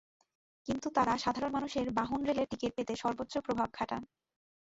[0.67, 4.01] কিন্তু তাঁরা সাধারণ মানুষের বাহন রেলের টিকিট পেতে সর্বোচ্চ প্রভাব খাটান।